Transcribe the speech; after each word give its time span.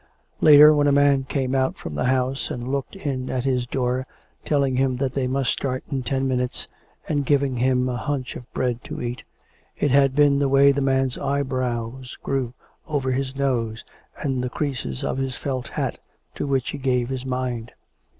Later, 0.39 0.73
when 0.73 0.87
a 0.87 0.91
man 0.91 1.17
had 1.17 1.29
come 1.29 1.53
out 1.53 1.77
from 1.77 1.93
the 1.93 2.05
house, 2.05 2.49
and 2.49 2.67
looked 2.71 2.95
in 2.95 3.29
at 3.29 3.43
his 3.45 3.67
door, 3.67 4.07
telling 4.43 4.77
him 4.77 4.97
that 4.97 5.11
they 5.13 5.27
must 5.27 5.51
start 5.51 5.83
in 5.91 6.01
ten 6.01 6.27
minutes, 6.27 6.65
and 7.07 7.23
giving 7.23 7.57
him 7.57 7.87
a 7.87 7.97
hunch 7.97 8.35
of 8.35 8.51
bread 8.51 8.83
to 8.85 8.99
eat, 8.99 9.23
it 9.77 9.91
had 9.91 10.15
been 10.15 10.39
the 10.39 10.49
way 10.49 10.71
the 10.71 10.81
man's 10.81 11.19
eyebrows 11.19 12.17
grew 12.23 12.55
over 12.87 13.11
his 13.11 13.35
nose, 13.35 13.85
and 14.17 14.43
the 14.43 14.49
creases 14.49 15.03
of 15.03 15.19
his 15.19 15.35
felt 15.35 15.67
hat, 15.67 15.99
to 16.33 16.47
which 16.47 16.71
he 16.71 16.79
gave 16.79 17.09
his 17.09 17.23
mind. 17.23 17.71